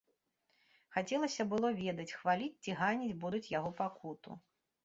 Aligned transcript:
Хацелася 0.95 1.45
было 1.51 1.69
ведаць, 1.83 2.07
хваліць 2.21 2.57
ці 2.65 2.75
ганіць 2.81 3.19
будуць 3.27 3.47
яго 3.59 3.69
пакуту. 3.83 4.41